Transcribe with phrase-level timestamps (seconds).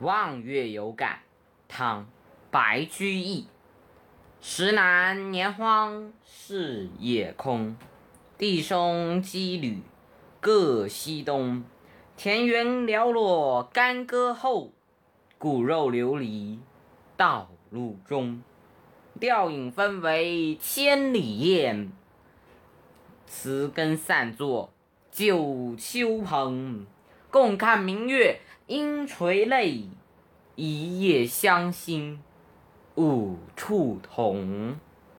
[0.00, 1.18] 望月有感，
[1.66, 2.02] 唐·
[2.52, 3.48] 白居易。
[4.40, 7.74] 时难年荒是野空，
[8.36, 9.82] 地松羁旅
[10.38, 11.64] 各西东。
[12.16, 14.70] 田园寥落干戈后，
[15.36, 16.60] 骨肉流离
[17.16, 18.40] 道路中。
[19.18, 21.90] 吊影分为千里雁，
[23.26, 24.72] 词根散作
[25.10, 26.86] 九秋蓬。
[27.30, 29.84] 共看明月应垂泪，
[30.54, 32.20] 一夜相心
[32.96, 34.76] 无处同。